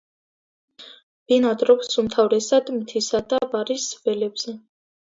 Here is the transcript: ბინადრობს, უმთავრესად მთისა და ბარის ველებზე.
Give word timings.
ბინადრობს, 1.27 1.91
უმთავრესად 2.05 2.73
მთისა 2.81 3.25
და 3.31 3.45
ბარის 3.55 3.89
ველებზე. 4.09 4.61